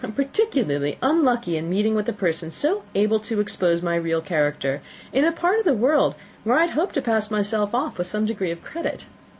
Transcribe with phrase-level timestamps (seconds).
[0.03, 3.93] I am particularly unlucky in meeting with a person so well able to expose my
[3.93, 4.81] real character,
[5.13, 8.07] in a part of the world where I had hoped to pass myself off with
[8.07, 9.05] some degree of credit.